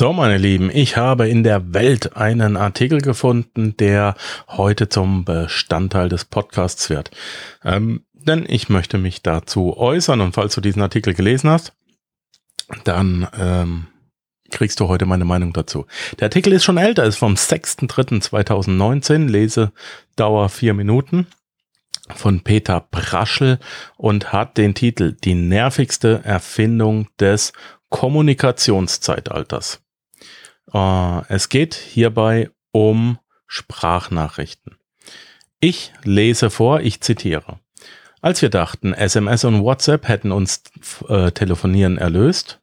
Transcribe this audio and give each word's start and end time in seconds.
So, 0.00 0.14
meine 0.14 0.38
Lieben, 0.38 0.70
ich 0.72 0.96
habe 0.96 1.28
in 1.28 1.42
der 1.44 1.74
Welt 1.74 2.16
einen 2.16 2.56
Artikel 2.56 3.02
gefunden, 3.02 3.76
der 3.76 4.14
heute 4.48 4.88
zum 4.88 5.26
Bestandteil 5.26 6.08
des 6.08 6.24
Podcasts 6.24 6.88
wird. 6.88 7.10
Ähm, 7.62 8.06
denn 8.14 8.46
ich 8.48 8.70
möchte 8.70 8.96
mich 8.96 9.20
dazu 9.20 9.76
äußern 9.76 10.22
und 10.22 10.32
falls 10.32 10.54
du 10.54 10.62
diesen 10.62 10.80
Artikel 10.80 11.12
gelesen 11.12 11.50
hast, 11.50 11.74
dann 12.84 13.28
ähm, 13.38 13.88
kriegst 14.50 14.80
du 14.80 14.88
heute 14.88 15.04
meine 15.04 15.26
Meinung 15.26 15.52
dazu. 15.52 15.84
Der 16.18 16.28
Artikel 16.28 16.54
ist 16.54 16.64
schon 16.64 16.78
älter, 16.78 17.04
ist 17.04 17.18
vom 17.18 17.34
6.3.2019, 17.34 19.26
Lesedauer 19.26 20.48
vier 20.48 20.72
Minuten 20.72 21.26
von 22.08 22.40
Peter 22.40 22.80
Braschel 22.90 23.58
und 23.98 24.32
hat 24.32 24.56
den 24.56 24.74
Titel 24.74 25.12
Die 25.12 25.34
nervigste 25.34 26.22
Erfindung 26.24 27.08
des 27.18 27.52
Kommunikationszeitalters. 27.90 29.82
Äh, 30.72 31.22
es 31.28 31.48
geht 31.48 31.74
hierbei 31.74 32.50
um 32.72 33.18
Sprachnachrichten. 33.46 34.76
Ich 35.60 35.92
lese 36.04 36.50
vor, 36.50 36.80
ich 36.80 37.00
zitiere. 37.00 37.58
Als 38.22 38.42
wir 38.42 38.50
dachten, 38.50 38.92
SMS 38.92 39.44
und 39.44 39.62
WhatsApp 39.62 40.08
hätten 40.08 40.32
uns 40.32 40.62
äh, 41.08 41.30
Telefonieren 41.32 41.98
erlöst. 41.98 42.60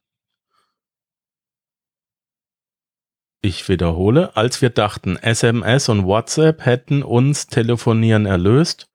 Ich 3.40 3.68
wiederhole, 3.68 4.36
als 4.36 4.62
wir 4.62 4.70
dachten, 4.70 5.16
SMS 5.16 5.88
und 5.88 6.04
WhatsApp 6.04 6.64
hätten 6.64 7.02
uns 7.02 7.46
Telefonieren 7.46 8.26
erlöst, 8.26 8.88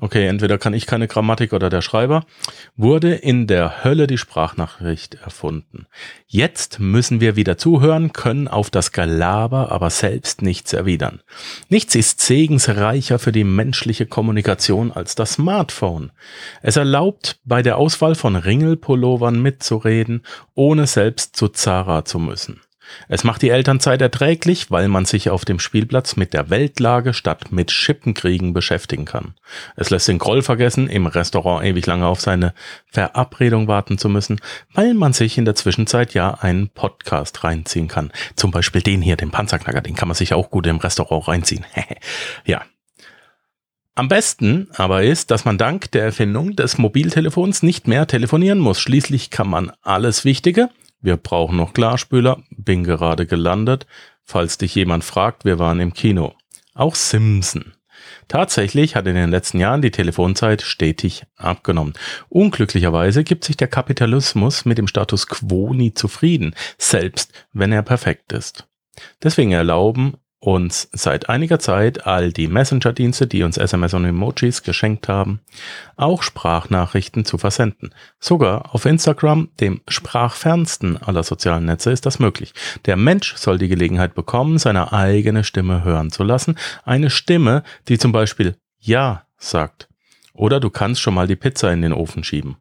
okay, 0.00 0.26
entweder 0.26 0.58
kann 0.58 0.74
ich 0.74 0.86
keine 0.86 1.06
Grammatik 1.06 1.52
oder 1.52 1.70
der 1.70 1.82
Schreiber, 1.82 2.24
wurde 2.76 3.14
in 3.14 3.46
der 3.46 3.84
Hölle 3.84 4.06
die 4.06 4.18
Sprachnachricht 4.18 5.14
erfunden. 5.14 5.86
Jetzt 6.26 6.80
müssen 6.80 7.20
wir 7.20 7.36
wieder 7.36 7.56
zuhören, 7.58 8.12
können 8.12 8.48
auf 8.48 8.70
das 8.70 8.92
Gelaber 8.92 9.70
aber 9.70 9.90
selbst 9.90 10.42
nichts 10.42 10.72
erwidern. 10.72 11.20
Nichts 11.68 11.94
ist 11.94 12.20
segensreicher 12.20 13.18
für 13.18 13.32
die 13.32 13.44
menschliche 13.44 14.06
Kommunikation 14.06 14.90
als 14.90 15.14
das 15.14 15.34
Smartphone. 15.34 16.10
Es 16.62 16.76
erlaubt, 16.76 17.38
bei 17.44 17.62
der 17.62 17.76
Auswahl 17.76 18.14
von 18.14 18.36
Ringelpullovern 18.36 19.40
mitzureden, 19.40 20.22
ohne 20.54 20.86
selbst 20.86 21.36
zu 21.36 21.48
Zara 21.48 22.04
zu 22.04 22.18
müssen. 22.18 22.60
Es 23.08 23.24
macht 23.24 23.42
die 23.42 23.50
Elternzeit 23.50 24.00
erträglich, 24.00 24.70
weil 24.70 24.88
man 24.88 25.04
sich 25.04 25.30
auf 25.30 25.44
dem 25.44 25.58
Spielplatz 25.58 26.16
mit 26.16 26.32
der 26.32 26.50
Weltlage 26.50 27.14
statt 27.14 27.52
mit 27.52 27.70
Schippenkriegen 27.70 28.52
beschäftigen 28.52 29.04
kann. 29.04 29.34
Es 29.76 29.90
lässt 29.90 30.08
den 30.08 30.18
Groll 30.18 30.42
vergessen, 30.42 30.88
im 30.88 31.06
Restaurant 31.06 31.64
ewig 31.64 31.86
lange 31.86 32.06
auf 32.06 32.20
seine 32.20 32.54
Verabredung 32.86 33.68
warten 33.68 33.98
zu 33.98 34.08
müssen, 34.08 34.40
weil 34.72 34.94
man 34.94 35.12
sich 35.12 35.38
in 35.38 35.44
der 35.44 35.54
Zwischenzeit 35.54 36.14
ja 36.14 36.34
einen 36.34 36.68
Podcast 36.68 37.44
reinziehen 37.44 37.88
kann. 37.88 38.12
Zum 38.36 38.50
Beispiel 38.50 38.82
den 38.82 39.02
hier, 39.02 39.16
den 39.16 39.30
Panzerknacker, 39.30 39.80
den 39.80 39.94
kann 39.94 40.08
man 40.08 40.16
sich 40.16 40.34
auch 40.34 40.50
gut 40.50 40.66
im 40.66 40.78
Restaurant 40.78 41.28
reinziehen. 41.28 41.64
ja. 42.44 42.62
Am 43.96 44.08
besten 44.08 44.68
aber 44.74 45.04
ist, 45.04 45.30
dass 45.30 45.44
man 45.44 45.56
dank 45.56 45.92
der 45.92 46.02
Erfindung 46.02 46.56
des 46.56 46.78
Mobiltelefons 46.78 47.62
nicht 47.62 47.86
mehr 47.86 48.08
telefonieren 48.08 48.58
muss. 48.58 48.80
Schließlich 48.80 49.30
kann 49.30 49.48
man 49.48 49.70
alles 49.82 50.24
Wichtige, 50.24 50.68
wir 51.04 51.18
brauchen 51.18 51.58
noch 51.58 51.74
Klarspüler. 51.74 52.42
Bin 52.50 52.82
gerade 52.82 53.26
gelandet. 53.26 53.86
Falls 54.24 54.56
dich 54.56 54.74
jemand 54.74 55.04
fragt, 55.04 55.44
wir 55.44 55.58
waren 55.58 55.78
im 55.78 55.92
Kino. 55.92 56.34
Auch 56.72 56.94
Simpson. 56.94 57.74
Tatsächlich 58.26 58.96
hat 58.96 59.06
in 59.06 59.14
den 59.14 59.30
letzten 59.30 59.60
Jahren 59.60 59.82
die 59.82 59.90
Telefonzeit 59.90 60.62
stetig 60.62 61.24
abgenommen. 61.36 61.92
Unglücklicherweise 62.30 63.22
gibt 63.22 63.44
sich 63.44 63.58
der 63.58 63.68
Kapitalismus 63.68 64.64
mit 64.64 64.78
dem 64.78 64.88
Status 64.88 65.26
quo 65.26 65.74
nie 65.74 65.92
zufrieden, 65.92 66.54
selbst 66.78 67.32
wenn 67.52 67.70
er 67.70 67.82
perfekt 67.82 68.32
ist. 68.32 68.66
Deswegen 69.22 69.52
erlauben 69.52 70.14
uns 70.44 70.90
seit 70.92 71.30
einiger 71.30 71.58
Zeit 71.58 72.06
all 72.06 72.30
die 72.30 72.48
Messenger-Dienste, 72.48 73.26
die 73.26 73.42
uns 73.44 73.56
SMS 73.56 73.94
und 73.94 74.04
Emojis 74.04 74.62
geschenkt 74.62 75.08
haben, 75.08 75.40
auch 75.96 76.22
Sprachnachrichten 76.22 77.24
zu 77.24 77.38
versenden. 77.38 77.94
Sogar 78.20 78.74
auf 78.74 78.84
Instagram, 78.84 79.48
dem 79.60 79.80
sprachfernsten 79.88 80.98
aller 81.02 81.22
sozialen 81.22 81.64
Netze, 81.64 81.92
ist 81.92 82.04
das 82.04 82.18
möglich. 82.18 82.52
Der 82.84 82.96
Mensch 82.96 83.34
soll 83.36 83.56
die 83.56 83.68
Gelegenheit 83.68 84.14
bekommen, 84.14 84.58
seine 84.58 84.92
eigene 84.92 85.44
Stimme 85.44 85.82
hören 85.82 86.10
zu 86.10 86.24
lassen. 86.24 86.56
Eine 86.84 87.08
Stimme, 87.08 87.62
die 87.88 87.98
zum 87.98 88.12
Beispiel 88.12 88.56
Ja 88.78 89.24
sagt. 89.38 89.88
Oder 90.34 90.60
du 90.60 90.68
kannst 90.68 91.00
schon 91.00 91.14
mal 91.14 91.26
die 91.26 91.36
Pizza 91.36 91.72
in 91.72 91.80
den 91.80 91.94
Ofen 91.94 92.22
schieben. 92.22 92.56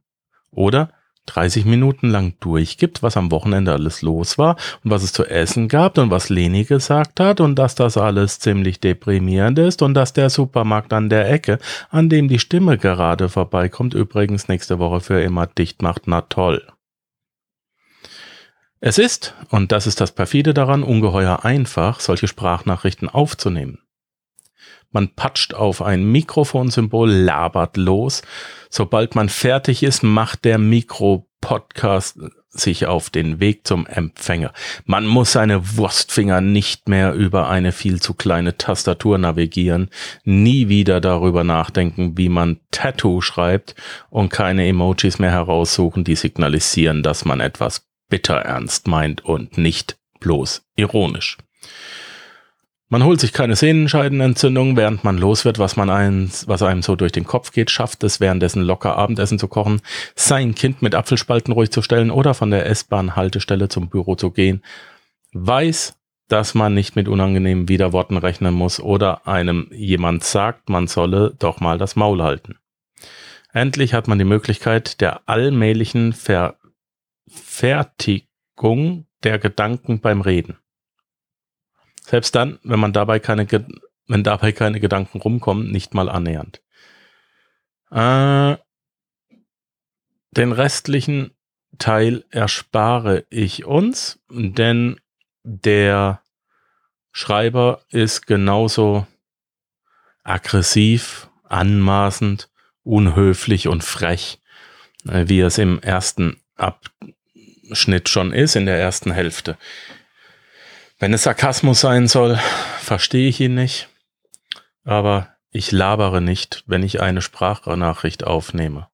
Oder 0.52 0.94
30 1.26 1.66
Minuten 1.66 2.10
lang 2.10 2.34
durchgibt, 2.40 3.02
was 3.02 3.18
am 3.18 3.32
Wochenende 3.32 3.72
alles 3.72 4.02
los 4.02 4.38
war 4.38 4.58
und 4.84 4.92
was 4.92 5.04
es 5.04 5.14
zu 5.14 5.26
essen 5.26 5.68
gab 5.68 5.98
und 5.98 6.12
was 6.12 6.30
Leni 6.30 6.66
gesagt 6.66 7.20
hat 7.20 7.40
und 7.40 7.56
dass 7.56 7.76
das 7.76 7.98
alles 7.98 8.40
ziemlich 8.40 8.80
deprimierend 8.80 9.58
ist 9.60 9.82
und 9.82 9.94
dass 9.94 10.14
der 10.14 10.30
Supermarkt 10.30 10.94
an 10.94 11.10
der 11.10 11.30
Ecke, 11.32 11.60
an 11.90 12.10
dem 12.10 12.28
die 12.28 12.40
Stimme 12.40 12.78
gerade 12.78 13.30
vorbeikommt, 13.30 13.94
übrigens 13.94 14.48
nächste 14.48 14.80
Woche 14.80 15.00
für 15.00 15.22
immer 15.22 15.48
dicht 15.48 15.82
macht, 15.82 16.04
na 16.06 16.22
toll. 16.22 16.62
Es 18.86 18.98
ist, 18.98 19.34
und 19.50 19.72
das 19.72 19.88
ist 19.88 20.02
das 20.02 20.12
perfide 20.12 20.54
daran, 20.54 20.84
ungeheuer 20.84 21.46
einfach, 21.46 22.02
solche 22.02 22.28
Sprachnachrichten 22.28 23.08
aufzunehmen. 23.08 23.80
Man 24.94 25.10
patscht 25.10 25.54
auf 25.54 25.82
ein 25.82 26.04
Mikrofonsymbol, 26.12 27.12
labert 27.12 27.76
los. 27.78 28.22
Sobald 28.70 29.16
man 29.16 29.28
fertig 29.28 29.84
ist, 29.84 30.04
macht 30.04 30.46
der 30.46 30.58
Mikro-Podcast 30.58 32.20
sich 32.54 32.86
auf 32.86 33.10
den 33.10 33.40
Weg 33.40 33.66
zum 33.66 33.88
Empfänger. 33.88 34.54
Man 34.86 35.08
muss 35.08 35.32
seine 35.32 35.78
Wurstfinger 35.78 36.40
nicht 36.40 36.88
mehr 36.88 37.14
über 37.14 37.50
eine 37.50 37.72
viel 37.72 38.00
zu 38.00 38.14
kleine 38.14 38.58
Tastatur 38.58 39.18
navigieren, 39.18 39.90
nie 40.24 40.70
wieder 40.70 41.02
darüber 41.02 41.44
nachdenken, 41.44 42.18
wie 42.18 42.30
man 42.30 42.60
Tattoo 42.70 43.22
schreibt 43.22 43.76
und 44.12 44.30
keine 44.30 44.68
Emojis 44.68 45.18
mehr 45.18 45.32
heraussuchen, 45.32 46.04
die 46.04 46.16
signalisieren, 46.16 47.02
dass 47.02 47.26
man 47.26 47.40
etwas 47.40 47.88
bitter 48.10 48.36
ernst 48.36 48.88
meint 48.88 49.26
und 49.26 49.58
nicht 49.58 49.98
bloß 50.20 50.64
ironisch. 50.76 51.38
Man 52.94 53.04
holt 53.04 53.20
sich 53.20 53.34
keine 53.34 53.56
Sehnenscheidenentzündung, 53.56 54.78
während 54.78 55.04
man 55.04 55.18
los 55.18 55.46
wird, 55.46 55.58
was 55.58 55.76
man 55.76 55.90
eins, 55.90 56.48
was 56.48 56.62
einem 56.62 56.84
so 56.84 56.96
durch 56.96 57.12
den 57.12 57.24
Kopf 57.24 57.52
geht, 57.52 57.72
schafft 57.72 58.04
es 58.04 58.20
währenddessen 58.20 58.62
locker 58.62 58.98
Abendessen 58.98 59.40
zu 59.40 59.48
kochen, 59.48 59.82
sein 60.14 60.54
Kind 60.54 60.84
mit 60.84 60.94
Apfelspalten 60.94 61.56
ruhig 61.56 61.72
zu 61.72 61.82
stellen 61.82 62.12
oder 62.12 62.36
von 62.36 62.52
der 62.52 62.68
S-Bahn-Haltestelle 62.68 63.68
zum 63.68 63.90
Büro 63.90 64.14
zu 64.14 64.30
gehen, 64.30 64.64
weiß, 65.32 65.98
dass 66.28 66.54
man 66.54 66.76
nicht 66.76 66.96
mit 66.96 67.08
unangenehmen 67.08 67.68
Widerworten 67.68 68.16
rechnen 68.16 68.54
muss 68.54 68.80
oder 68.80 69.28
einem 69.28 69.70
jemand 69.72 70.24
sagt, 70.24 70.70
man 70.70 70.86
solle 70.86 71.34
doch 71.40 71.60
mal 71.60 71.80
das 71.80 71.96
Maul 71.96 72.22
halten. 72.22 72.60
Endlich 73.52 73.96
hat 73.96 74.08
man 74.08 74.20
die 74.20 74.24
Möglichkeit 74.24 75.02
der 75.02 75.28
allmählichen 75.28 76.14
Verfertigung 76.14 79.08
der 79.24 79.40
Gedanken 79.40 80.00
beim 80.00 80.22
Reden. 80.22 80.60
Selbst 82.14 82.36
dann, 82.36 82.60
wenn 82.62 82.80
man 82.80 82.94
dabei 82.94 83.18
keine, 83.18 83.48
wenn 84.08 84.24
dabei 84.24 84.52
keine 84.52 84.80
Gedanken 84.80 85.20
rumkommen, 85.20 85.72
nicht 85.72 85.96
mal 85.96 86.10
annähernd. 86.10 86.62
Äh, 87.90 88.56
den 90.30 90.52
restlichen 90.52 91.32
Teil 91.80 92.24
erspare 92.30 93.26
ich 93.32 93.66
uns, 93.66 94.20
denn 94.30 95.00
der 95.42 96.22
Schreiber 97.12 97.82
ist 97.90 98.28
genauso 98.28 99.08
aggressiv, 100.24 101.32
anmaßend, 101.46 102.52
unhöflich 102.84 103.68
und 103.68 103.84
frech, 103.84 104.40
äh, 105.08 105.24
wie 105.30 105.40
es 105.40 105.58
im 105.58 105.80
ersten 105.80 106.40
Abschnitt 106.58 108.08
schon 108.08 108.34
ist, 108.34 108.56
in 108.56 108.68
der 108.68 108.78
ersten 108.78 109.12
Hälfte. 109.12 109.58
Wenn 111.04 111.12
es 111.12 111.24
Sarkasmus 111.24 111.82
sein 111.82 112.08
soll, 112.08 112.40
verstehe 112.80 113.28
ich 113.28 113.42
ihn 113.42 113.56
nicht. 113.56 113.90
Aber 114.86 115.36
ich 115.52 115.74
labere 115.74 116.22
nicht, 116.22 116.64
wenn 116.66 116.82
ich 116.82 117.02
eine 117.02 117.22
Sprachnachricht 117.22 118.24
aufnehme. 118.24 118.88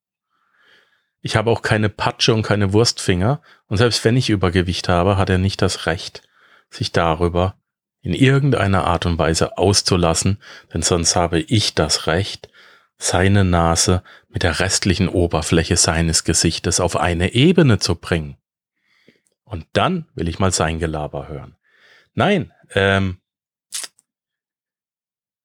Ich 1.22 1.36
habe 1.36 1.52
auch 1.52 1.62
keine 1.62 1.88
Patsche 1.88 2.34
und 2.34 2.42
keine 2.42 2.74
Wurstfinger, 2.74 3.44
und 3.68 3.78
selbst 3.78 4.04
wenn 4.06 4.18
ich 4.18 4.32
Übergewicht 4.32 4.90
habe, 4.90 5.18
hat 5.18 5.30
er 5.30 5.38
nicht 5.38 5.62
das 5.62 5.86
Recht, 5.86 6.24
sich 6.72 6.92
darüber 6.92 7.60
in 8.02 8.16
irgendeiner 8.16 8.86
Art 8.86 9.06
und 9.06 9.20
Weise 9.20 9.60
auszulassen, 9.60 10.42
denn 10.74 10.82
sonst 10.82 11.16
habe 11.16 11.40
ich 11.42 11.76
das 11.76 12.08
Recht, 12.08 12.50
seine 12.98 13.44
Nase 13.44 14.02
mit 14.30 14.42
der 14.42 14.60
restlichen 14.60 15.10
Oberfläche 15.10 15.78
seines 15.78 16.24
Gesichtes 16.24 16.80
auf 16.80 16.96
eine 16.96 17.34
Ebene 17.36 17.78
zu 17.78 17.94
bringen. 17.94 18.36
Und 19.44 19.68
dann 19.74 20.08
will 20.16 20.28
ich 20.28 20.40
mal 20.40 20.52
sein 20.52 20.80
Gelaber 20.80 21.28
hören. 21.28 21.56
Nein, 22.14 22.52
ähm, 22.74 23.20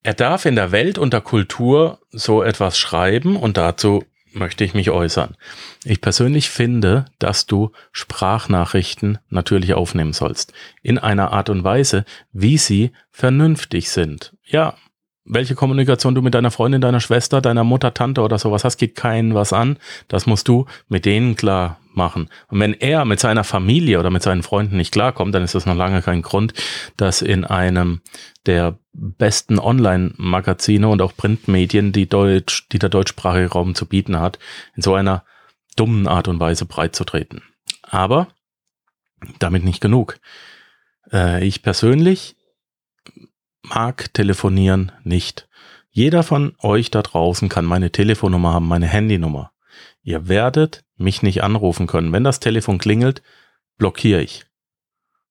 er 0.03 0.15
darf 0.15 0.45
in 0.45 0.55
der 0.55 0.71
Welt 0.71 0.99
und 0.99 1.13
der 1.15 1.23
Kultur 1.23 2.01
so 2.11 2.43
etwas 2.43 2.79
schreiben 2.79 3.37
und 3.37 3.57
dazu 3.57 4.05
möchte 4.35 4.65
ich 4.65 4.75
mich 4.75 4.91
äußern. 4.91 5.37
Ich 5.85 6.01
persönlich 6.01 6.51
finde, 6.51 7.07
dass 7.19 7.47
du 7.47 7.73
Sprachnachrichten 7.93 9.19
natürlich 9.29 9.75
aufnehmen 9.75 10.13
sollst. 10.13 10.53
In 10.83 10.99
einer 10.99 11.33
Art 11.33 11.49
und 11.49 11.65
Weise, 11.65 12.05
wie 12.33 12.59
sie 12.59 12.93
vernünftig 13.11 13.91
sind. 13.91 14.37
Ja, 14.45 14.77
welche 15.25 15.55
Kommunikation 15.55 16.15
du 16.15 16.23
mit 16.23 16.35
deiner 16.35 16.51
Freundin, 16.51 16.81
deiner 16.81 17.01
Schwester, 17.01 17.41
deiner 17.41 17.65
Mutter, 17.65 17.95
Tante 17.95 18.21
oder 18.21 18.39
sowas 18.39 18.65
hast, 18.65 18.77
geht 18.77 18.95
keinen 18.95 19.35
was 19.35 19.53
an. 19.53 19.79
Das 20.09 20.27
musst 20.27 20.49
du 20.49 20.67
mit 20.89 21.07
denen 21.07 21.35
klar 21.35 21.79
machen. 21.95 22.29
Und 22.49 22.61
wenn 22.61 22.75
er 22.75 23.05
mit 23.05 23.21
seiner 23.21 23.45
Familie 23.45 24.01
oder 24.01 24.11
mit 24.11 24.23
seinen 24.23 24.43
Freunden 24.43 24.77
nicht 24.77 24.93
klarkommt, 24.93 25.35
dann 25.35 25.43
ist 25.43 25.55
das 25.55 25.65
noch 25.65 25.77
lange 25.77 26.03
kein 26.03 26.23
Grund, 26.23 26.53
dass 26.97 27.23
in 27.23 27.45
einem 27.45 28.01
der 28.47 28.79
besten 28.93 29.59
Online-Magazine 29.59 30.89
und 30.89 31.01
auch 31.01 31.17
Printmedien, 31.17 31.93
die 31.93 32.09
Deutsch, 32.09 32.69
die 32.71 32.79
der 32.79 32.91
deutschsprachige 32.91 33.51
Raum 33.51 33.75
zu 33.75 33.87
bieten 33.87 34.21
hat, 34.21 34.39
in 34.77 34.83
so 34.83 34.95
einer 34.95 35.25
dummen 35.77 36.07
Art 36.07 36.29
und 36.29 36.39
Weise 36.39 36.67
breit 36.67 36.95
zu 36.95 37.05
treten. 37.05 37.43
Aber 37.83 38.29
damit 39.39 39.65
nicht 39.65 39.81
genug. 39.81 40.19
Äh, 41.11 41.47
ich 41.47 41.63
persönlich 41.63 42.37
mag 43.65 44.13
telefonieren 44.15 44.93
nicht. 45.03 45.49
Jeder 45.91 46.23
von 46.23 46.55
euch 46.61 46.91
da 46.91 47.03
draußen 47.03 47.49
kann 47.49 47.65
meine 47.65 47.91
Telefonnummer 47.91 48.53
haben, 48.53 48.69
meine 48.69 48.87
Handynummer. 48.87 49.53
Ihr 50.03 50.29
werdet 50.29 50.85
mich 50.97 51.23
nicht 51.23 51.43
anrufen 51.43 51.87
können. 51.87 52.13
Wenn 52.13 52.25
das 52.25 52.41
Telefon 52.41 52.79
klingelt, 52.79 53.23
blockiere 53.79 54.21
ich. 54.21 54.45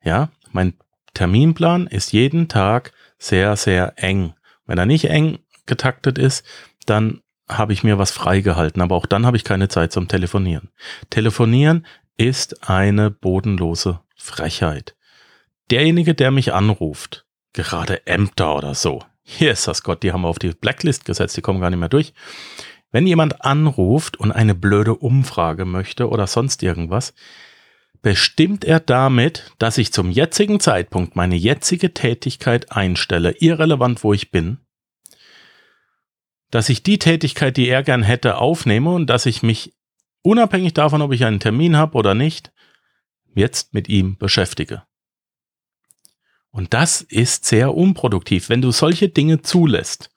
Ja, 0.04 0.30
mein 0.52 0.74
Terminplan 1.14 1.88
ist 1.88 2.12
jeden 2.12 2.48
Tag 2.48 2.92
sehr, 3.18 3.56
sehr 3.56 3.94
eng. 3.98 4.34
Wenn 4.66 4.78
er 4.78 4.86
nicht 4.86 5.10
eng 5.10 5.40
getaktet 5.66 6.18
ist, 6.18 6.46
dann 6.86 7.22
habe 7.48 7.74
ich 7.74 7.84
mir 7.84 7.98
was 7.98 8.12
freigehalten, 8.12 8.82
aber 8.82 8.96
auch 8.96 9.06
dann 9.06 9.26
habe 9.26 9.38
ich 9.38 9.44
keine 9.44 9.68
Zeit 9.68 9.92
zum 9.92 10.08
Telefonieren. 10.08 10.70
Telefonieren 11.10 11.86
ist 12.18 12.70
eine 12.70 13.12
bodenlose 13.12 14.00
Frechheit. 14.16 14.96
Derjenige, 15.72 16.14
der 16.14 16.32
mich 16.32 16.54
anruft, 16.54 17.23
gerade 17.54 18.06
Ämter 18.06 18.56
oder 18.56 18.76
so, 18.76 19.04
hier 19.24 19.52
ist 19.52 19.68
das 19.68 19.84
Gott, 19.84 20.04
die 20.04 20.12
haben 20.12 20.22
wir 20.22 20.28
auf 20.28 20.40
die 20.40 20.50
Blacklist 20.50 21.06
gesetzt, 21.06 21.38
die 21.38 21.42
kommen 21.42 21.62
gar 21.62 21.70
nicht 21.70 21.80
mehr 21.80 21.90
durch. 21.90 22.14
Wenn 22.92 23.08
jemand 23.08 23.44
anruft 23.44 24.18
und 24.18 24.32
eine 24.32 24.54
blöde 24.54 24.94
Umfrage 24.94 25.66
möchte 25.66 26.10
oder 26.10 26.28
sonst 26.28 26.62
irgendwas, 26.62 27.14
bestimmt 28.02 28.66
er 28.66 28.80
damit, 28.80 29.52
dass 29.58 29.78
ich 29.78 29.94
zum 29.94 30.12
jetzigen 30.12 30.60
Zeitpunkt 30.60 31.16
meine 31.16 31.36
jetzige 31.36 31.94
Tätigkeit 31.94 32.72
einstelle, 32.72 33.32
irrelevant 33.40 34.04
wo 34.04 34.14
ich 34.14 34.30
bin, 34.30 34.60
dass 36.52 36.70
ich 36.70 36.84
die 36.84 37.00
Tätigkeit, 37.00 37.58
die 37.58 37.68
er 37.68 37.82
gern 37.82 38.04
hätte, 38.04 38.38
aufnehme 38.38 38.92
und 38.92 39.08
dass 39.08 39.26
ich 39.26 39.42
mich 39.42 39.74
unabhängig 40.22 40.74
davon, 40.74 41.02
ob 41.02 41.14
ich 41.14 41.26
einen 41.26 41.40
Termin 41.40 41.78
habe 41.78 41.98
oder 41.98 42.14
nicht, 42.14 42.52
jetzt 43.34 43.74
mit 43.74 43.90
ihm 43.90 44.18
beschäftige. 44.18 44.84
Und 46.54 46.74
das 46.74 47.02
ist 47.02 47.46
sehr 47.46 47.76
unproduktiv, 47.76 48.48
wenn 48.48 48.62
du 48.62 48.72
solche 48.72 49.10
Dinge 49.10 49.42
zulässt. 49.42 50.12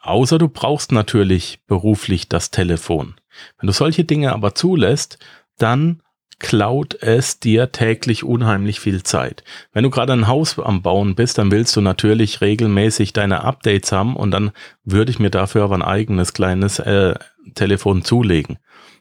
Außer 0.00 0.38
du 0.38 0.48
brauchst 0.48 0.92
natürlich 0.92 1.60
beruflich 1.66 2.28
das 2.28 2.50
Telefon. 2.50 3.16
Wenn 3.58 3.66
du 3.66 3.72
solche 3.72 4.04
Dinge 4.04 4.32
aber 4.32 4.54
zulässt, 4.54 5.18
dann 5.58 6.02
klaut 6.38 6.94
es 7.00 7.40
dir 7.40 7.72
täglich 7.72 8.22
unheimlich 8.22 8.80
viel 8.80 9.02
Zeit. 9.02 9.42
Wenn 9.72 9.84
du 9.84 9.90
gerade 9.90 10.12
ein 10.12 10.28
Haus 10.28 10.58
am 10.58 10.82
Bauen 10.82 11.14
bist, 11.14 11.38
dann 11.38 11.50
willst 11.50 11.74
du 11.74 11.80
natürlich 11.80 12.42
regelmäßig 12.42 13.14
deine 13.14 13.42
Updates 13.42 13.90
haben 13.92 14.14
und 14.14 14.30
dann 14.32 14.52
würde 14.84 15.10
ich 15.10 15.18
mir 15.18 15.30
dafür 15.30 15.64
aber 15.64 15.76
ein 15.76 15.82
eigenes 15.82 16.34
kleines 16.34 16.78
äh, 16.78 17.14
Telefon 17.54 18.04
zulegen. 18.04 18.58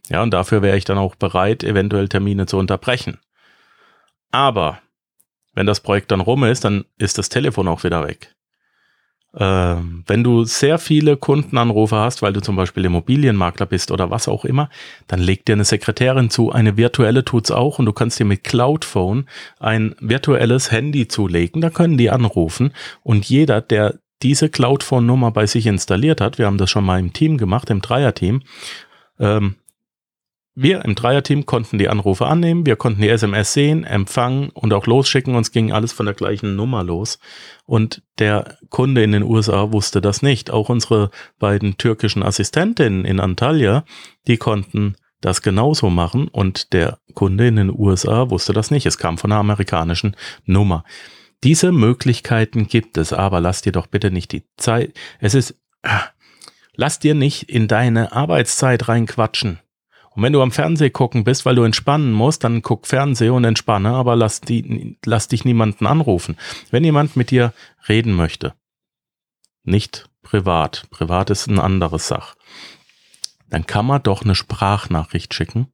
Ja, 0.09 0.23
und 0.23 0.31
dafür 0.31 0.61
wäre 0.61 0.77
ich 0.77 0.85
dann 0.85 0.97
auch 0.97 1.15
bereit, 1.15 1.65
eventuell 1.65 2.07
Termine 2.07 2.45
zu 2.45 2.57
unterbrechen. 2.57 3.17
Aber 4.31 4.79
wenn 5.55 5.65
das 5.65 5.79
Projekt 5.79 6.11
dann 6.11 6.21
rum 6.21 6.43
ist, 6.43 6.63
dann 6.65 6.85
ist 6.97 7.17
das 7.17 7.29
Telefon 7.29 7.67
auch 7.67 7.83
wieder 7.83 8.05
weg. 8.07 8.35
Ähm, 9.37 10.03
wenn 10.07 10.23
du 10.23 10.45
sehr 10.45 10.77
viele 10.77 11.17
Kundenanrufe 11.17 11.97
hast, 11.97 12.21
weil 12.21 12.31
du 12.31 12.41
zum 12.41 12.55
Beispiel 12.55 12.85
Immobilienmakler 12.85 13.65
bist 13.65 13.91
oder 13.91 14.09
was 14.09 14.29
auch 14.29 14.45
immer, 14.45 14.69
dann 15.07 15.19
leg 15.19 15.45
dir 15.45 15.53
eine 15.53 15.65
Sekretärin 15.65 16.29
zu. 16.29 16.51
Eine 16.51 16.77
virtuelle 16.77 17.25
tut's 17.25 17.51
auch 17.51 17.79
und 17.79 17.85
du 17.85 17.91
kannst 17.91 18.17
dir 18.17 18.25
mit 18.25 18.45
Cloudphone 18.45 19.27
ein 19.59 19.95
virtuelles 19.99 20.71
Handy 20.71 21.09
zulegen. 21.09 21.61
Da 21.61 21.69
können 21.69 21.97
die 21.97 22.09
anrufen 22.09 22.71
und 23.03 23.25
jeder, 23.25 23.59
der 23.59 23.95
diese 24.21 24.49
Cloudphone-Nummer 24.49 25.31
bei 25.31 25.45
sich 25.45 25.65
installiert 25.67 26.21
hat, 26.21 26.37
wir 26.37 26.45
haben 26.45 26.57
das 26.57 26.69
schon 26.69 26.85
mal 26.85 26.99
im 26.99 27.11
Team 27.11 27.37
gemacht, 27.37 27.69
im 27.69 27.81
Dreierteam, 27.81 28.41
ähm, 29.19 29.55
wir 30.57 30.85
im 30.85 30.95
Dreierteam 30.95 31.45
konnten 31.45 31.77
die 31.77 31.89
Anrufe 31.89 32.27
annehmen, 32.27 32.65
wir 32.65 32.77
konnten 32.77 33.01
die 33.01 33.09
SMS 33.09 33.51
sehen, 33.51 33.83
empfangen 33.83 34.49
und 34.49 34.73
auch 34.73 34.87
losschicken. 34.87 35.35
Uns 35.35 35.51
ging 35.51 35.73
alles 35.73 35.91
von 35.91 36.05
der 36.05 36.15
gleichen 36.15 36.55
Nummer 36.55 36.81
los. 36.81 37.19
Und 37.65 38.03
der 38.19 38.57
Kunde 38.69 39.03
in 39.03 39.11
den 39.11 39.23
USA 39.23 39.73
wusste 39.73 39.99
das 39.99 40.21
nicht. 40.21 40.51
Auch 40.51 40.69
unsere 40.69 41.11
beiden 41.39 41.77
türkischen 41.77 42.23
Assistentinnen 42.23 43.03
in 43.03 43.19
Antalya, 43.19 43.83
die 44.27 44.37
konnten 44.37 44.95
das 45.19 45.41
genauso 45.41 45.89
machen. 45.89 46.29
Und 46.29 46.71
der 46.71 46.99
Kunde 47.13 47.47
in 47.47 47.57
den 47.57 47.69
USA 47.69 48.29
wusste 48.29 48.53
das 48.53 48.71
nicht. 48.71 48.85
Es 48.85 48.97
kam 48.97 49.17
von 49.17 49.33
einer 49.33 49.41
amerikanischen 49.41 50.15
Nummer. 50.45 50.85
Diese 51.43 51.73
Möglichkeiten 51.73 52.67
gibt 52.67 52.97
es, 52.97 53.11
aber 53.11 53.41
lass 53.41 53.61
dir 53.61 53.73
doch 53.73 53.87
bitte 53.87 54.09
nicht 54.09 54.31
die 54.31 54.45
Zeit. 54.55 54.93
Es 55.19 55.33
ist, 55.33 55.59
ah, 55.83 56.05
lass 56.75 56.99
dir 56.99 57.13
nicht 57.13 57.49
in 57.49 57.67
deine 57.67 58.13
Arbeitszeit 58.13 58.87
reinquatschen 58.87 59.59
und 60.15 60.23
wenn 60.23 60.33
du 60.33 60.41
am 60.41 60.51
Fernseh 60.51 60.89
gucken 60.89 61.25
bist, 61.25 61.45
weil 61.45 61.55
du 61.55 61.63
entspannen 61.63 62.13
musst, 62.13 62.43
dann 62.43 62.61
guck 62.61 62.87
Fernseh 62.87 63.29
und 63.29 63.43
entspanne, 63.43 63.89
aber 63.89 64.15
lass, 64.15 64.41
die, 64.41 64.97
lass 65.05 65.27
dich 65.27 65.43
niemanden 65.43 65.85
anrufen. 65.85 66.37
Wenn 66.71 66.85
jemand 66.85 67.15
mit 67.17 67.31
dir 67.31 67.53
reden 67.89 68.13
möchte, 68.13 68.53
nicht 69.63 70.09
privat, 70.23 70.87
privat 70.89 71.29
ist 71.29 71.47
ein 71.47 71.59
anderes 71.59 72.07
Sach, 72.07 72.35
dann 73.49 73.67
kann 73.67 73.85
man 73.85 74.01
doch 74.03 74.23
eine 74.23 74.35
Sprachnachricht 74.35 75.33
schicken 75.33 75.67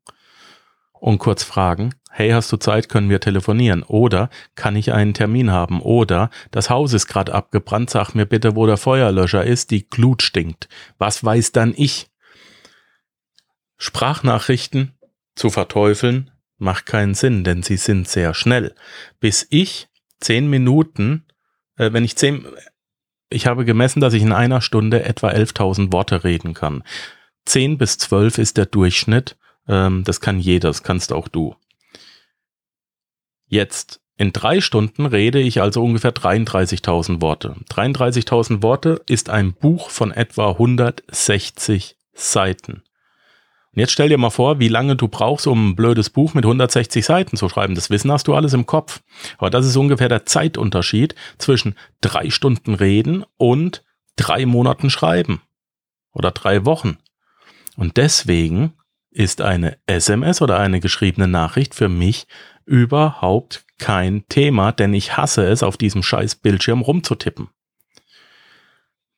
und 0.91 1.19
kurz 1.19 1.43
fragen, 1.43 1.93
hey, 2.09 2.31
hast 2.31 2.51
du 2.51 2.57
Zeit, 2.57 2.89
können 2.89 3.09
wir 3.09 3.19
telefonieren? 3.19 3.83
Oder 3.83 4.29
kann 4.55 4.75
ich 4.75 4.91
einen 4.91 5.13
Termin 5.13 5.51
haben? 5.51 5.81
Oder 5.81 6.29
das 6.51 6.69
Haus 6.69 6.93
ist 6.93 7.07
gerade 7.07 7.33
abgebrannt, 7.33 7.89
sag 7.89 8.13
mir 8.13 8.25
bitte, 8.25 8.55
wo 8.55 8.65
der 8.65 8.77
Feuerlöscher 8.77 9.43
ist, 9.43 9.71
die 9.71 9.87
Glut 9.87 10.21
stinkt. 10.21 10.67
Was 10.97 11.23
weiß 11.23 11.53
dann 11.53 11.73
ich? 11.75 12.10
Sprachnachrichten 13.81 14.91
zu 15.33 15.49
verteufeln 15.49 16.29
macht 16.59 16.85
keinen 16.85 17.15
Sinn, 17.15 17.43
denn 17.43 17.63
sie 17.63 17.77
sind 17.77 18.07
sehr 18.07 18.35
schnell. 18.35 18.75
Bis 19.19 19.47
ich 19.49 19.87
zehn 20.19 20.51
Minuten, 20.51 21.25
äh, 21.77 21.91
wenn 21.91 22.03
ich 22.03 22.15
zehn, 22.15 22.45
ich 23.31 23.47
habe 23.47 23.65
gemessen, 23.65 23.99
dass 23.99 24.13
ich 24.13 24.21
in 24.21 24.33
einer 24.33 24.61
Stunde 24.61 25.03
etwa 25.03 25.29
11.000 25.29 25.91
Worte 25.91 26.23
reden 26.23 26.53
kann. 26.53 26.83
Zehn 27.45 27.79
bis 27.79 27.97
zwölf 27.97 28.37
ist 28.37 28.57
der 28.57 28.67
Durchschnitt. 28.67 29.35
Ähm, 29.67 30.03
das 30.03 30.21
kann 30.21 30.39
jeder, 30.39 30.69
das 30.69 30.83
kannst 30.83 31.11
auch 31.11 31.27
du. 31.27 31.55
Jetzt 33.47 33.99
in 34.15 34.31
drei 34.31 34.61
Stunden 34.61 35.07
rede 35.07 35.39
ich 35.39 35.59
also 35.59 35.83
ungefähr 35.83 36.13
33.000 36.13 37.19
Worte. 37.19 37.55
33.000 37.71 38.61
Worte 38.61 39.01
ist 39.07 39.31
ein 39.31 39.53
Buch 39.53 39.89
von 39.89 40.11
etwa 40.11 40.51
160 40.51 41.97
Seiten. 42.13 42.83
Und 43.73 43.79
jetzt 43.79 43.93
stell 43.93 44.09
dir 44.09 44.17
mal 44.17 44.31
vor, 44.31 44.59
wie 44.59 44.67
lange 44.67 44.97
du 44.97 45.07
brauchst, 45.07 45.47
um 45.47 45.69
ein 45.69 45.75
blödes 45.75 46.09
Buch 46.09 46.33
mit 46.33 46.43
160 46.43 47.05
Seiten 47.05 47.37
zu 47.37 47.47
schreiben. 47.47 47.73
Das 47.73 47.89
Wissen 47.89 48.11
hast 48.11 48.27
du 48.27 48.35
alles 48.35 48.53
im 48.53 48.65
Kopf. 48.65 49.01
Aber 49.37 49.49
das 49.49 49.65
ist 49.65 49.77
ungefähr 49.77 50.09
der 50.09 50.25
Zeitunterschied 50.25 51.15
zwischen 51.37 51.75
drei 52.01 52.29
Stunden 52.29 52.73
reden 52.73 53.23
und 53.37 53.83
drei 54.17 54.45
Monaten 54.45 54.89
schreiben. 54.89 55.41
Oder 56.11 56.31
drei 56.31 56.65
Wochen. 56.65 56.97
Und 57.77 57.95
deswegen 57.95 58.73
ist 59.09 59.41
eine 59.41 59.77
SMS 59.85 60.41
oder 60.41 60.59
eine 60.59 60.81
geschriebene 60.81 61.27
Nachricht 61.27 61.73
für 61.73 61.87
mich 61.87 62.27
überhaupt 62.65 63.65
kein 63.77 64.27
Thema, 64.27 64.71
denn 64.71 64.93
ich 64.93 65.17
hasse 65.17 65.45
es, 65.45 65.63
auf 65.63 65.77
diesem 65.77 66.03
scheiß 66.03 66.35
Bildschirm 66.35 66.81
rumzutippen. 66.81 67.49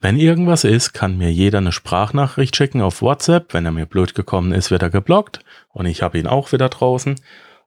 Wenn 0.03 0.19
irgendwas 0.19 0.65
ist, 0.65 0.91
kann 0.91 1.17
mir 1.17 1.31
jeder 1.31 1.59
eine 1.59 1.71
Sprachnachricht 1.71 2.57
schicken 2.57 2.81
auf 2.81 3.01
WhatsApp. 3.01 3.53
Wenn 3.53 3.65
er 3.65 3.71
mir 3.71 3.85
blöd 3.85 4.13
gekommen 4.15 4.51
ist, 4.51 4.69
wird 4.69 4.81
er 4.81 4.89
geblockt 4.89 5.39
und 5.69 5.85
ich 5.85 6.01
habe 6.01 6.19
ihn 6.19 6.27
auch 6.27 6.51
wieder 6.51 6.67
draußen. 6.67 7.15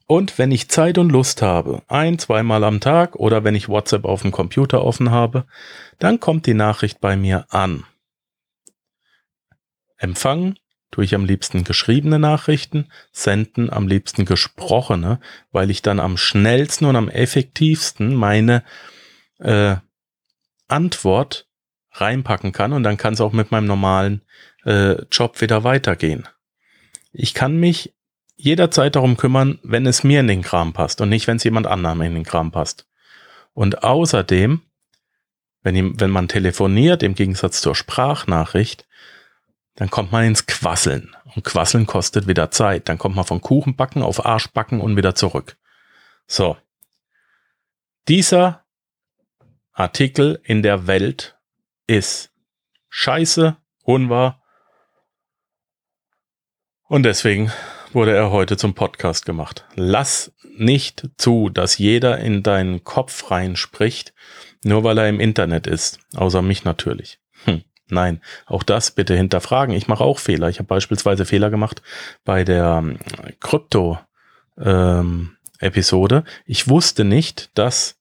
Und 0.06 0.36
wenn 0.36 0.52
ich 0.52 0.68
Zeit 0.68 0.98
und 0.98 1.10
Lust 1.10 1.40
habe, 1.40 1.80
ein, 1.88 2.18
zweimal 2.18 2.62
am 2.64 2.80
Tag 2.80 3.16
oder 3.16 3.42
wenn 3.42 3.54
ich 3.54 3.70
WhatsApp 3.70 4.04
auf 4.04 4.20
dem 4.20 4.32
Computer 4.32 4.84
offen 4.84 5.10
habe, 5.10 5.46
dann 5.98 6.20
kommt 6.20 6.44
die 6.44 6.52
Nachricht 6.52 7.00
bei 7.00 7.16
mir 7.16 7.46
an. 7.48 7.84
Empfangen 9.96 10.58
tue 10.90 11.04
ich 11.04 11.14
am 11.14 11.24
liebsten 11.24 11.64
geschriebene 11.64 12.18
Nachrichten, 12.18 12.90
senden 13.12 13.72
am 13.72 13.88
liebsten 13.88 14.26
gesprochene, 14.26 15.20
weil 15.52 15.70
ich 15.70 15.80
dann 15.80 16.00
am 16.00 16.18
schnellsten 16.18 16.84
und 16.84 16.96
am 16.96 17.08
effektivsten 17.08 18.14
meine 18.14 18.62
äh, 19.38 19.76
Antwort 20.68 21.45
reinpacken 22.00 22.52
kann 22.52 22.72
und 22.72 22.82
dann 22.82 22.96
kann 22.96 23.14
es 23.14 23.20
auch 23.20 23.32
mit 23.32 23.50
meinem 23.50 23.66
normalen 23.66 24.22
äh, 24.64 25.02
Job 25.10 25.40
wieder 25.40 25.64
weitergehen. 25.64 26.28
Ich 27.12 27.34
kann 27.34 27.56
mich 27.56 27.94
jederzeit 28.36 28.96
darum 28.96 29.16
kümmern, 29.16 29.58
wenn 29.62 29.86
es 29.86 30.04
mir 30.04 30.20
in 30.20 30.28
den 30.28 30.42
Kram 30.42 30.72
passt 30.72 31.00
und 31.00 31.08
nicht, 31.08 31.26
wenn 31.26 31.38
es 31.38 31.44
jemand 31.44 31.66
anderem 31.66 32.02
in 32.02 32.14
den 32.14 32.24
Kram 32.24 32.52
passt. 32.52 32.86
Und 33.54 33.82
außerdem, 33.82 34.60
wenn, 35.62 35.98
wenn 35.98 36.10
man 36.10 36.28
telefoniert, 36.28 37.02
im 37.02 37.14
Gegensatz 37.14 37.62
zur 37.62 37.74
Sprachnachricht, 37.74 38.86
dann 39.76 39.90
kommt 39.90 40.12
man 40.12 40.24
ins 40.24 40.46
Quasseln. 40.46 41.14
Und 41.34 41.44
Quasseln 41.44 41.86
kostet 41.86 42.26
wieder 42.26 42.50
Zeit. 42.50 42.88
Dann 42.88 42.98
kommt 42.98 43.16
man 43.16 43.24
von 43.24 43.40
Kuchenbacken 43.40 44.02
auf 44.02 44.24
Arschbacken 44.24 44.80
und 44.80 44.96
wieder 44.96 45.14
zurück. 45.14 45.56
So. 46.26 46.56
Dieser 48.08 48.64
Artikel 49.72 50.40
in 50.44 50.62
der 50.62 50.86
Welt 50.86 51.35
ist 51.86 52.30
scheiße, 52.88 53.56
unwahr. 53.82 54.42
Und 56.88 57.02
deswegen 57.02 57.52
wurde 57.92 58.14
er 58.14 58.30
heute 58.30 58.56
zum 58.56 58.74
Podcast 58.74 59.26
gemacht. 59.26 59.64
Lass 59.74 60.32
nicht 60.56 61.08
zu, 61.16 61.48
dass 61.48 61.78
jeder 61.78 62.18
in 62.18 62.42
deinen 62.42 62.84
Kopf 62.84 63.30
reinspricht, 63.30 64.12
nur 64.64 64.84
weil 64.84 64.98
er 64.98 65.08
im 65.08 65.20
Internet 65.20 65.66
ist. 65.66 66.00
Außer 66.14 66.42
mich 66.42 66.64
natürlich. 66.64 67.18
Hm. 67.44 67.62
Nein, 67.88 68.20
auch 68.46 68.62
das 68.62 68.90
bitte 68.90 69.16
hinterfragen. 69.16 69.74
Ich 69.74 69.88
mache 69.88 70.04
auch 70.04 70.18
Fehler. 70.18 70.48
Ich 70.48 70.58
habe 70.58 70.66
beispielsweise 70.66 71.24
Fehler 71.24 71.50
gemacht 71.50 71.82
bei 72.24 72.44
der 72.44 72.82
ähm, 72.82 72.98
Krypto-Episode. 73.40 76.16
Ähm, 76.16 76.24
ich 76.46 76.68
wusste 76.68 77.04
nicht, 77.04 77.50
dass 77.54 77.95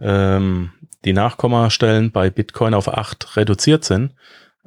ähm, 0.00 0.72
die 1.04 1.12
Nachkommastellen 1.12 2.12
bei 2.12 2.30
Bitcoin 2.30 2.74
auf 2.74 2.88
acht 2.88 3.36
reduziert 3.36 3.84
sind 3.84 4.14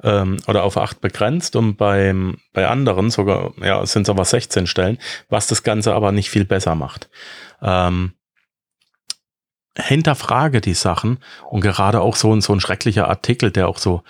ähm, 0.02 0.38
oder 0.46 0.64
auf 0.64 0.76
acht 0.76 1.00
begrenzt 1.00 1.56
und 1.56 1.76
beim, 1.76 2.38
bei 2.52 2.68
anderen 2.68 3.10
sogar, 3.10 3.52
ja, 3.62 3.84
sind 3.86 4.02
es 4.02 4.10
aber 4.10 4.24
16 4.24 4.66
Stellen, 4.66 4.98
was 5.28 5.46
das 5.46 5.62
Ganze 5.62 5.94
aber 5.94 6.12
nicht 6.12 6.30
viel 6.30 6.44
besser 6.44 6.74
macht. 6.74 7.08
Ähm, 7.62 8.12
hinterfrage 9.78 10.60
die 10.60 10.74
Sachen 10.74 11.18
und 11.50 11.60
gerade 11.60 12.00
auch 12.00 12.16
so, 12.16 12.38
so 12.40 12.52
ein 12.52 12.60
schrecklicher 12.60 13.08
Artikel, 13.08 13.50
der 13.50 13.68
auch 13.68 13.78
so 13.78 14.02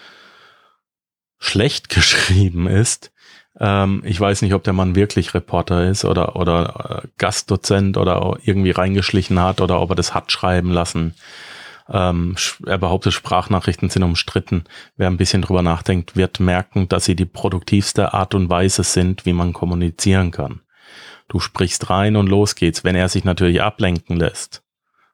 schlecht 1.38 1.88
geschrieben 1.90 2.66
ist. 2.66 3.12
Ähm, 3.58 4.02
ich 4.04 4.20
weiß 4.20 4.42
nicht, 4.42 4.54
ob 4.54 4.64
der 4.64 4.72
Mann 4.72 4.94
wirklich 4.94 5.34
Reporter 5.34 5.88
ist 5.88 6.04
oder, 6.04 6.36
oder 6.36 7.02
äh, 7.04 7.08
Gastdozent 7.18 7.96
oder 7.96 8.38
irgendwie 8.42 8.70
reingeschlichen 8.70 9.40
hat 9.40 9.60
oder 9.60 9.80
ob 9.80 9.90
er 9.90 9.96
das 9.96 10.14
hat 10.14 10.30
schreiben 10.32 10.70
lassen. 10.70 11.14
Ähm, 11.88 12.34
er 12.66 12.78
behauptet, 12.78 13.12
Sprachnachrichten 13.12 13.90
sind 13.90 14.02
umstritten. 14.02 14.64
Wer 14.96 15.06
ein 15.06 15.16
bisschen 15.16 15.42
drüber 15.42 15.62
nachdenkt, 15.62 16.16
wird 16.16 16.40
merken, 16.40 16.88
dass 16.88 17.04
sie 17.04 17.14
die 17.14 17.26
produktivste 17.26 18.12
Art 18.12 18.34
und 18.34 18.50
Weise 18.50 18.82
sind, 18.82 19.24
wie 19.24 19.32
man 19.32 19.52
kommunizieren 19.52 20.32
kann. 20.32 20.60
Du 21.28 21.40
sprichst 21.40 21.90
rein 21.90 22.16
und 22.16 22.28
los 22.28 22.54
geht's, 22.54 22.84
wenn 22.84 22.96
er 22.96 23.08
sich 23.08 23.24
natürlich 23.24 23.62
ablenken 23.62 24.16
lässt. 24.16 24.62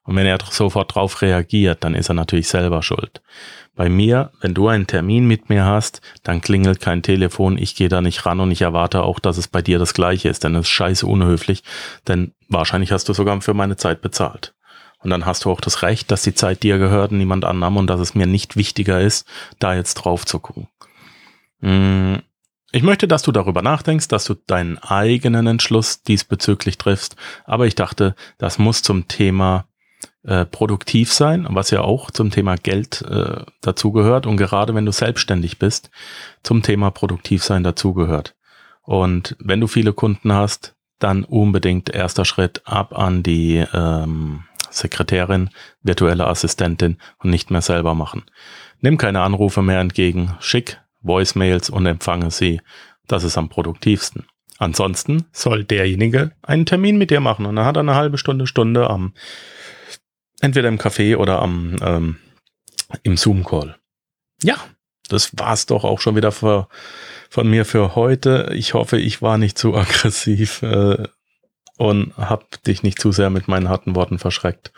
Und 0.05 0.17
wenn 0.17 0.27
er 0.27 0.39
sofort 0.51 0.95
drauf 0.95 1.23
reagiert, 1.23 1.85
dann 1.85 1.95
ist 1.95 2.09
er 2.09 2.15
natürlich 2.15 2.49
selber 2.49 2.83
schuld. 2.83 3.23
Bei 3.75 3.89
mir, 3.89 4.33
wenn 4.41 4.53
du 4.53 4.69
einen 4.69 4.87
Termin 4.87 5.27
mit 5.27 5.49
mir 5.49 5.65
hast, 5.65 6.01
dann 6.25 6.41
klingelt 6.41 6.81
kein 6.81 7.03
Telefon, 7.03 7.57
ich 7.57 7.75
gehe 7.75 7.89
da 7.89 8.01
nicht 8.01 8.27
ran 8.27 8.41
und 8.41 8.51
ich 8.51 8.63
erwarte 8.63 9.03
auch, 9.03 9.19
dass 9.19 9.39
es 9.39 9.49
bei 9.49 9.63
dir 9.63 9.79
das 9.79 9.95
gleiche 9.95 10.29
ist, 10.29 10.45
denn 10.45 10.55
es 10.57 10.63
ist 10.63 10.71
scheiße 10.71 11.07
unhöflich, 11.07 11.63
denn 12.09 12.35
wahrscheinlich 12.49 12.93
hast 12.93 13.09
du 13.09 13.13
sogar 13.15 13.41
für 13.41 13.55
meine 13.55 13.77
Zeit 13.77 14.03
bezahlt. 14.03 14.55
Und 14.99 15.11
dann 15.11 15.27
hast 15.27 15.45
du 15.45 15.51
auch 15.51 15.61
das 15.61 15.83
Recht, 15.83 16.11
dass 16.11 16.23
die 16.23 16.35
Zeit 16.35 16.63
dir 16.63 16.79
gehört 16.79 17.13
und 17.13 17.19
niemand 17.19 17.45
anderem 17.45 17.77
und 17.77 17.89
dass 17.89 18.01
es 18.01 18.15
mir 18.15 18.27
nicht 18.27 18.57
wichtiger 18.57 19.01
ist, 19.01 19.27
da 19.59 19.75
jetzt 19.75 19.95
drauf 19.95 20.27
zu 20.27 20.39
gucken. 20.39 20.69
Mm, 21.61 22.17
ich 22.73 22.83
möchte, 22.83 23.09
dass 23.09 23.23
du 23.23 23.33
darüber 23.33 23.63
nachdenkst, 23.63 24.09
dass 24.09 24.25
du 24.25 24.35
deinen 24.35 24.79
eigenen 24.79 25.47
Entschluss 25.47 26.03
diesbezüglich 26.03 26.79
triffst, 26.79 27.17
aber 27.45 27.67
ich 27.67 27.75
dachte, 27.75 28.15
das 28.39 28.59
muss 28.59 28.83
zum 28.83 29.09
Thema 29.09 29.67
äh, 30.25 30.45
produktiv 30.45 31.13
sein, 31.13 31.47
was 31.51 31.71
ja 31.71 31.81
auch 31.81 32.11
zum 32.11 32.31
Thema 32.31 32.57
Geld 32.57 33.03
äh, 33.03 33.45
dazugehört 33.61 34.27
und 34.27 34.37
gerade 34.37 34.75
wenn 34.75 34.87
du 34.87 34.93
selbstständig 34.93 35.59
bist, 35.59 35.91
zum 36.43 36.63
Thema 36.63 36.91
produktiv 36.91 37.43
sein 37.43 37.65
dazugehört. 37.65 38.35
Und 38.83 39.37
wenn 39.39 39.61
du 39.61 39.67
viele 39.67 39.93
Kunden 39.93 40.33
hast, 40.33 40.75
dann 40.99 41.25
unbedingt 41.25 41.91
erster 41.91 42.25
Schritt 42.25 42.63
ab 42.65 42.97
an 42.97 43.23
die 43.23 43.65
ähm, 43.73 44.45
Sekretärin, 44.71 45.51
virtuelle 45.83 46.27
Assistentin 46.27 46.99
und 47.19 47.31
nicht 47.31 47.51
mehr 47.51 47.63
selber 47.63 47.95
machen. 47.95 48.23
Nimm 48.81 48.99
keine 48.99 49.23
Anrufe 49.23 49.63
mehr 49.63 49.81
entgegen, 49.81 50.37
schick 50.41 50.81
Voicemails 51.01 51.71
und 51.71 51.87
empfange 51.87 52.31
sie. 52.31 52.61
Das 53.09 53.25
ist 53.25 53.37
am 53.37 53.49
produktivsten. 53.49 54.27
Ansonsten 54.59 55.25
soll 55.33 55.65
derjenige 55.65 56.33
einen 56.43 56.67
Termin 56.67 56.97
mit 56.97 57.11
dir 57.11 57.21
machen 57.21 57.47
und 57.47 57.57
dann 57.57 57.65
hat 57.65 57.77
er 57.77 57.81
eine 57.81 57.97
halbe 57.97 58.19
Stunde, 58.19 58.47
Stunde 58.47 58.89
am 58.89 59.13
entweder 60.43 60.69
im 60.69 60.79
Café 60.79 61.17
oder 61.17 61.41
am 61.41 61.77
ähm, 61.81 62.17
im 63.03 63.17
Zoom-Call. 63.17 63.77
Ja, 64.43 64.57
das 65.09 65.31
war's 65.39 65.67
doch 65.67 65.85
auch 65.85 66.01
schon 66.01 66.17
wieder 66.17 66.33
für, 66.33 66.69
von 67.31 67.49
mir 67.49 67.65
für 67.65 67.95
heute. 67.95 68.51
Ich 68.55 68.75
hoffe, 68.75 68.99
ich 68.99 69.23
war 69.23 69.39
nicht 69.39 69.57
zu 69.57 69.75
aggressiv 69.77 70.63
äh, 70.63 71.05
und 71.79 72.17
hab 72.17 72.63
dich 72.65 72.83
nicht 72.83 73.01
zu 73.01 73.13
sehr 73.13 73.31
mit 73.31 73.49
meinen 73.49 73.69
harten 73.69 73.95
Worten 73.95 74.19
verschreckt. 74.19 74.73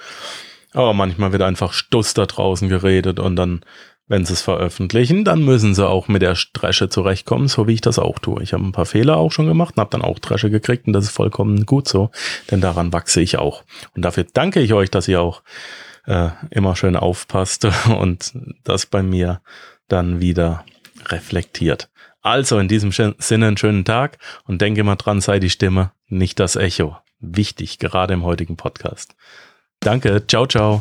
Aber 0.72 0.92
manchmal 0.92 1.32
wird 1.32 1.42
einfach 1.42 1.72
Stuss 1.72 2.14
da 2.14 2.26
draußen 2.26 2.68
geredet 2.68 3.20
und 3.20 3.36
dann 3.36 3.64
wenn 4.06 4.26
sie 4.26 4.34
es 4.34 4.42
veröffentlichen, 4.42 5.24
dann 5.24 5.42
müssen 5.42 5.74
sie 5.74 5.86
auch 5.86 6.08
mit 6.08 6.22
der 6.22 6.36
Dresche 6.52 6.88
zurechtkommen, 6.88 7.48
so 7.48 7.66
wie 7.66 7.74
ich 7.74 7.80
das 7.80 7.98
auch 7.98 8.18
tue. 8.18 8.42
Ich 8.42 8.52
habe 8.52 8.64
ein 8.64 8.72
paar 8.72 8.86
Fehler 8.86 9.16
auch 9.16 9.32
schon 9.32 9.46
gemacht 9.46 9.76
und 9.76 9.80
habe 9.80 9.90
dann 9.90 10.02
auch 10.02 10.18
Dresche 10.18 10.50
gekriegt 10.50 10.86
und 10.86 10.92
das 10.92 11.04
ist 11.04 11.10
vollkommen 11.10 11.64
gut 11.64 11.88
so, 11.88 12.10
denn 12.50 12.60
daran 12.60 12.92
wachse 12.92 13.20
ich 13.20 13.38
auch. 13.38 13.64
Und 13.94 14.04
dafür 14.04 14.26
danke 14.32 14.60
ich 14.60 14.74
euch, 14.74 14.90
dass 14.90 15.08
ihr 15.08 15.20
auch 15.20 15.42
äh, 16.06 16.30
immer 16.50 16.76
schön 16.76 16.96
aufpasst 16.96 17.66
und 17.98 18.32
das 18.62 18.86
bei 18.86 19.02
mir 19.02 19.40
dann 19.88 20.20
wieder 20.20 20.64
reflektiert. 21.06 21.88
Also 22.20 22.58
in 22.58 22.68
diesem 22.68 22.90
Sinne 22.90 23.46
einen 23.46 23.56
schönen 23.56 23.84
Tag 23.84 24.18
und 24.44 24.62
denke 24.62 24.82
mal 24.82 24.96
dran, 24.96 25.20
sei 25.20 25.38
die 25.38 25.50
Stimme, 25.50 25.92
nicht 26.08 26.40
das 26.40 26.56
Echo. 26.56 26.96
Wichtig, 27.20 27.78
gerade 27.78 28.14
im 28.14 28.24
heutigen 28.24 28.56
Podcast. 28.56 29.14
Danke, 29.80 30.26
ciao, 30.26 30.46
ciao. 30.46 30.80